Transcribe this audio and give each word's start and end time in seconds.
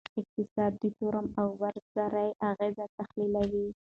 اقتصاد 0.19 0.71
د 0.81 0.83
تورم 0.97 1.27
او 1.41 1.47
بیروزګارۍ 1.59 2.29
اغیز 2.49 2.77
تحلیلوي. 2.99 3.67